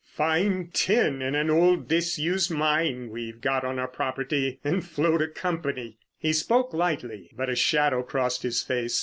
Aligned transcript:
Find 0.13 0.73
tin 0.73 1.21
in 1.21 1.35
an 1.35 1.51
old 1.51 1.87
disused 1.87 2.49
mine 2.49 3.11
we've 3.11 3.39
got 3.39 3.63
on 3.63 3.77
our 3.77 3.87
property, 3.87 4.59
and 4.63 4.83
float 4.83 5.21
a 5.21 5.27
company." 5.27 5.99
He 6.17 6.33
spoke 6.33 6.73
lightly, 6.73 7.29
but 7.37 7.51
a 7.51 7.55
shadow 7.55 8.01
crossed 8.01 8.41
his 8.41 8.63
face. 8.63 8.99